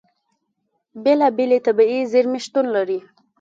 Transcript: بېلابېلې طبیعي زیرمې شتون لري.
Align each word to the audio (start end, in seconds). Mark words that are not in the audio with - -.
بېلابېلې 1.03 1.57
طبیعي 1.67 1.99
زیرمې 2.11 2.39
شتون 2.45 2.65
لري. 2.75 2.99